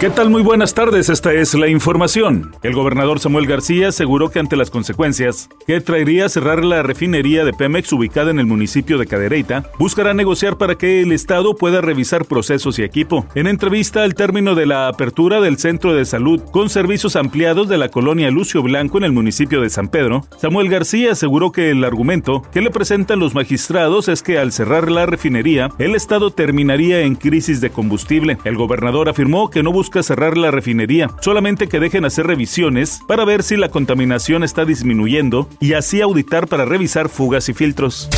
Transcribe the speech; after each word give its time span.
¿Qué 0.00 0.08
tal? 0.08 0.30
Muy 0.30 0.40
buenas 0.40 0.72
tardes, 0.72 1.10
esta 1.10 1.34
es 1.34 1.52
la 1.52 1.68
información. 1.68 2.56
El 2.62 2.72
gobernador 2.72 3.20
Samuel 3.20 3.46
García 3.46 3.88
aseguró 3.88 4.30
que 4.30 4.38
ante 4.38 4.56
las 4.56 4.70
consecuencias 4.70 5.50
que 5.66 5.78
traería 5.82 6.26
cerrar 6.30 6.64
la 6.64 6.82
refinería 6.82 7.44
de 7.44 7.52
Pemex 7.52 7.92
ubicada 7.92 8.30
en 8.30 8.38
el 8.38 8.46
municipio 8.46 8.96
de 8.96 9.06
Cadereyta, 9.06 9.70
buscará 9.78 10.14
negociar 10.14 10.56
para 10.56 10.76
que 10.76 11.02
el 11.02 11.12
Estado 11.12 11.54
pueda 11.54 11.82
revisar 11.82 12.24
procesos 12.24 12.78
y 12.78 12.82
equipo. 12.82 13.26
En 13.34 13.46
entrevista 13.46 14.02
al 14.02 14.14
término 14.14 14.54
de 14.54 14.64
la 14.64 14.88
apertura 14.88 15.42
del 15.42 15.58
centro 15.58 15.92
de 15.92 16.06
salud 16.06 16.40
con 16.50 16.70
servicios 16.70 17.14
ampliados 17.14 17.68
de 17.68 17.76
la 17.76 17.90
colonia 17.90 18.30
Lucio 18.30 18.62
Blanco 18.62 18.96
en 18.96 19.04
el 19.04 19.12
municipio 19.12 19.60
de 19.60 19.68
San 19.68 19.88
Pedro, 19.88 20.24
Samuel 20.38 20.70
García 20.70 21.12
aseguró 21.12 21.52
que 21.52 21.68
el 21.68 21.84
argumento 21.84 22.40
que 22.54 22.62
le 22.62 22.70
presentan 22.70 23.18
los 23.18 23.34
magistrados 23.34 24.08
es 24.08 24.22
que 24.22 24.38
al 24.38 24.52
cerrar 24.52 24.90
la 24.90 25.04
refinería, 25.04 25.68
el 25.78 25.94
Estado 25.94 26.30
terminaría 26.30 27.02
en 27.02 27.16
crisis 27.16 27.60
de 27.60 27.68
combustible. 27.68 28.38
El 28.44 28.56
gobernador 28.56 29.10
afirmó 29.10 29.50
que 29.50 29.62
no 29.62 29.70
busca 29.72 29.89
cerrar 30.02 30.38
la 30.38 30.50
refinería, 30.50 31.10
solamente 31.20 31.68
que 31.68 31.80
dejen 31.80 32.04
hacer 32.04 32.26
revisiones 32.26 33.00
para 33.06 33.24
ver 33.24 33.42
si 33.42 33.56
la 33.56 33.68
contaminación 33.68 34.44
está 34.44 34.64
disminuyendo 34.64 35.48
y 35.60 35.74
así 35.74 36.00
auditar 36.00 36.46
para 36.46 36.64
revisar 36.64 37.08
fugas 37.08 37.48
y 37.48 37.54
filtros 37.54 38.08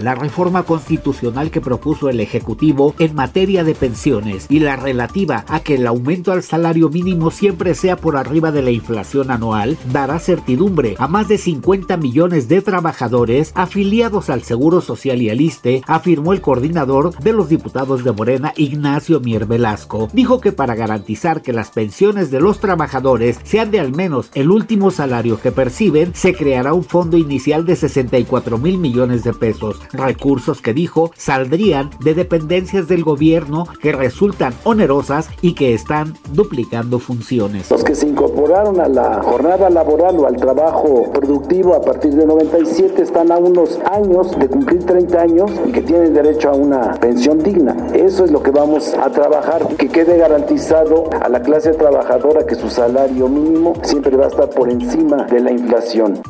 la 0.00 0.14
reforma 0.14 0.62
constitucional 0.64 1.50
que 1.50 1.60
propuso 1.60 2.08
el 2.08 2.20
Ejecutivo 2.20 2.94
en 2.98 3.14
materia 3.14 3.64
de 3.64 3.74
pensiones 3.74 4.46
y 4.48 4.60
la 4.60 4.76
relativa 4.76 5.44
a 5.48 5.60
que 5.60 5.76
el 5.76 5.86
aumento 5.86 6.32
al 6.32 6.42
salario 6.42 6.88
mínimo 6.88 7.30
siempre 7.30 7.74
sea 7.74 7.96
por 7.96 8.16
arriba 8.16 8.52
de 8.52 8.62
la 8.62 8.70
inflación 8.70 9.30
anual 9.30 9.76
dará 9.92 10.18
certidumbre 10.18 10.96
a 10.98 11.08
más 11.08 11.28
de 11.28 11.38
50 11.38 11.96
millones 11.96 12.48
de 12.48 12.62
trabajadores 12.62 13.52
afiliados 13.54 14.30
al 14.30 14.42
Seguro 14.42 14.80
Social 14.80 15.22
y 15.22 15.30
al 15.30 15.40
ISTE, 15.40 15.82
afirmó 15.86 16.32
el 16.32 16.40
coordinador 16.40 17.16
de 17.18 17.32
los 17.32 17.48
diputados 17.48 18.04
de 18.04 18.12
Morena, 18.12 18.52
Ignacio 18.56 19.20
Mier 19.20 19.46
Velasco. 19.46 20.08
Dijo 20.12 20.40
que 20.40 20.52
para 20.52 20.74
garantizar 20.74 21.42
que 21.42 21.52
las 21.52 21.70
pensiones 21.70 22.30
de 22.30 22.40
los 22.40 22.60
trabajadores 22.60 23.38
sean 23.44 23.70
de 23.70 23.80
al 23.80 23.94
menos 23.94 24.30
el 24.34 24.50
último 24.50 24.90
salario 24.90 25.40
que 25.40 25.52
perciben, 25.52 26.14
se 26.14 26.34
creará 26.34 26.72
un 26.72 26.84
fondo 26.84 27.16
inicial 27.16 27.64
de 27.64 27.76
64 27.76 28.58
mil 28.58 28.78
millones 28.78 29.24
de 29.24 29.32
pesos 29.32 29.80
recursos 29.92 30.60
que 30.60 30.74
dijo 30.74 31.10
saldrían 31.16 31.90
de 32.00 32.14
dependencias 32.14 32.88
del 32.88 33.04
gobierno 33.04 33.66
que 33.80 33.92
resultan 33.92 34.54
onerosas 34.64 35.28
y 35.42 35.54
que 35.54 35.74
están 35.74 36.14
duplicando 36.32 36.98
funciones. 36.98 37.70
Los 37.70 37.84
que 37.84 37.94
se 37.94 38.08
incorporaron 38.08 38.80
a 38.80 38.88
la 38.88 39.22
jornada 39.22 39.70
laboral 39.70 40.18
o 40.18 40.26
al 40.26 40.36
trabajo 40.36 41.10
productivo 41.12 41.74
a 41.74 41.82
partir 41.82 42.14
de 42.14 42.26
97 42.26 43.02
están 43.02 43.32
a 43.32 43.38
unos 43.38 43.78
años 43.90 44.38
de 44.38 44.48
cumplir 44.48 44.84
30 44.84 45.20
años 45.20 45.50
y 45.66 45.72
que 45.72 45.82
tienen 45.82 46.14
derecho 46.14 46.50
a 46.50 46.54
una 46.54 46.92
pensión 46.94 47.42
digna. 47.42 47.76
Eso 47.94 48.24
es 48.24 48.30
lo 48.30 48.42
que 48.42 48.50
vamos 48.50 48.94
a 48.94 49.10
trabajar, 49.10 49.66
que 49.76 49.88
quede 49.88 50.18
garantizado 50.18 51.10
a 51.20 51.28
la 51.28 51.40
clase 51.42 51.72
trabajadora 51.72 52.46
que 52.46 52.54
su 52.54 52.68
salario 52.68 53.28
mínimo 53.28 53.74
siempre 53.82 54.16
va 54.16 54.26
a 54.26 54.28
estar 54.28 54.50
por 54.50 54.70
encima 54.70 55.24
de 55.24 55.40
la 55.40 55.50
inflación. 55.50 56.20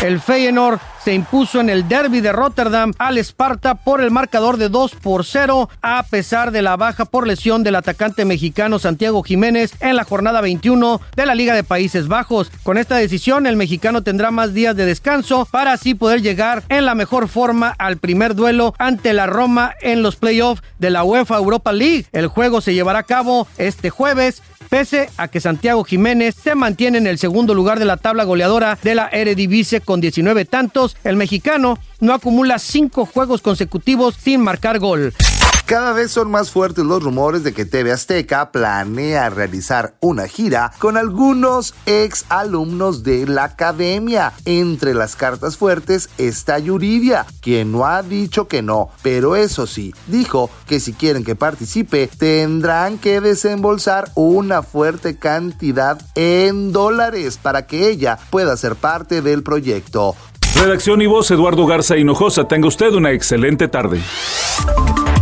El 0.00 0.20
Feyenoord 0.20 0.78
se 1.02 1.12
impuso 1.12 1.60
en 1.60 1.68
el 1.68 1.88
derby 1.88 2.20
de 2.20 2.30
Rotterdam 2.30 2.92
al 2.98 3.18
Sparta 3.18 3.74
por 3.74 4.00
el 4.00 4.12
marcador 4.12 4.56
de 4.56 4.68
2 4.68 4.94
por 4.94 5.24
0, 5.24 5.68
a 5.82 6.04
pesar 6.04 6.52
de 6.52 6.62
la 6.62 6.76
baja 6.76 7.04
por 7.04 7.26
lesión 7.26 7.64
del 7.64 7.74
atacante 7.74 8.24
mexicano 8.24 8.78
Santiago 8.78 9.24
Jiménez 9.24 9.72
en 9.80 9.96
la 9.96 10.04
jornada 10.04 10.40
21 10.40 11.00
de 11.16 11.26
la 11.26 11.34
Liga 11.34 11.54
de 11.54 11.64
Países 11.64 12.06
Bajos. 12.06 12.52
Con 12.62 12.78
esta 12.78 12.94
decisión, 12.94 13.48
el 13.48 13.56
mexicano 13.56 14.02
tendrá 14.04 14.30
más 14.30 14.54
días 14.54 14.76
de 14.76 14.86
descanso 14.86 15.48
para 15.50 15.72
así 15.72 15.94
poder 15.94 16.22
llegar 16.22 16.62
en 16.68 16.86
la 16.86 16.94
mejor 16.94 17.26
forma 17.26 17.74
al 17.76 17.96
primer 17.96 18.36
duelo 18.36 18.74
ante 18.78 19.12
la 19.12 19.26
Roma 19.26 19.74
en 19.80 20.02
los 20.02 20.14
playoffs 20.14 20.62
de 20.78 20.90
la 20.90 21.02
UEFA 21.02 21.38
Europa 21.38 21.72
League. 21.72 22.06
El 22.12 22.28
juego 22.28 22.60
se 22.60 22.72
llevará 22.72 23.00
a 23.00 23.04
cabo 23.04 23.48
este 23.56 23.90
jueves 23.90 24.42
pese 24.68 25.10
a 25.16 25.28
que 25.28 25.40
Santiago 25.40 25.84
Jiménez 25.84 26.34
se 26.34 26.54
mantiene 26.54 26.98
en 26.98 27.06
el 27.06 27.18
segundo 27.18 27.54
lugar 27.54 27.78
de 27.78 27.84
la 27.84 27.96
tabla 27.96 28.24
goleadora 28.24 28.78
de 28.82 28.94
la 28.94 29.08
Eredivisie 29.08 29.80
con 29.80 30.00
19 30.00 30.44
tantos, 30.44 30.96
el 31.04 31.16
mexicano 31.16 31.78
no 32.00 32.14
acumula 32.14 32.58
cinco 32.58 33.06
juegos 33.06 33.42
consecutivos 33.42 34.16
sin 34.16 34.40
marcar 34.40 34.78
gol. 34.78 35.12
Cada 35.68 35.92
vez 35.92 36.10
son 36.10 36.30
más 36.30 36.50
fuertes 36.50 36.82
los 36.82 37.02
rumores 37.02 37.44
de 37.44 37.52
que 37.52 37.66
TV 37.66 37.92
Azteca 37.92 38.50
planea 38.52 39.28
realizar 39.28 39.92
una 40.00 40.26
gira 40.26 40.72
con 40.78 40.96
algunos 40.96 41.74
ex 41.84 42.24
alumnos 42.30 43.02
de 43.02 43.26
la 43.26 43.44
academia. 43.44 44.32
Entre 44.46 44.94
las 44.94 45.14
cartas 45.14 45.58
fuertes 45.58 46.08
está 46.16 46.58
Yuridia, 46.58 47.26
quien 47.42 47.70
no 47.70 47.84
ha 47.84 48.02
dicho 48.02 48.48
que 48.48 48.62
no, 48.62 48.88
pero 49.02 49.36
eso 49.36 49.66
sí, 49.66 49.92
dijo 50.06 50.48
que 50.66 50.80
si 50.80 50.94
quieren 50.94 51.22
que 51.22 51.36
participe 51.36 52.08
tendrán 52.16 52.96
que 52.96 53.20
desembolsar 53.20 54.10
una 54.14 54.62
fuerte 54.62 55.18
cantidad 55.18 56.00
en 56.14 56.72
dólares 56.72 57.38
para 57.42 57.66
que 57.66 57.90
ella 57.90 58.18
pueda 58.30 58.56
ser 58.56 58.74
parte 58.74 59.20
del 59.20 59.42
proyecto. 59.42 60.16
Redacción 60.54 61.02
y 61.02 61.06
voz 61.06 61.30
Eduardo 61.30 61.66
Garza 61.66 61.98
Hinojosa. 61.98 62.48
Tenga 62.48 62.68
usted 62.68 62.94
una 62.94 63.12
excelente 63.12 63.68
tarde. 63.68 64.00